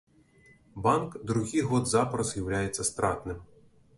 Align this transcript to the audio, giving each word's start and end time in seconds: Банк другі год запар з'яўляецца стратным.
Банк 0.87 1.17
другі 1.31 1.61
год 1.67 1.91
запар 1.93 2.25
з'яўляецца 2.31 2.89
стратным. 2.91 3.37